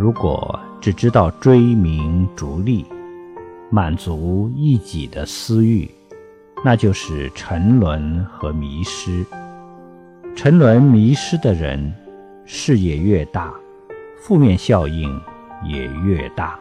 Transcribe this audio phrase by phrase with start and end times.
[0.00, 2.86] 如果只知道追名逐利
[3.68, 5.86] 满足一己的私欲
[6.64, 9.22] 那就是沉沦和迷失。
[10.34, 11.92] 沉沦迷失的人
[12.46, 13.52] 事业越大
[14.16, 15.20] 负面效应
[15.66, 16.58] 也越大。